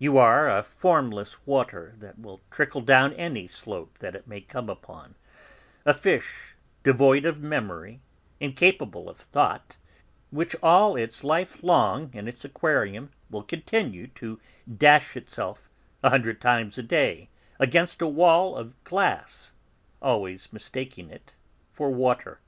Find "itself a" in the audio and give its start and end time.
15.16-16.10